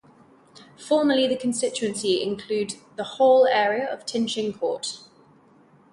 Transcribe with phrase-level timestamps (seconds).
[0.79, 4.97] Formerly the constituency include the whole area of Tin Shing Court.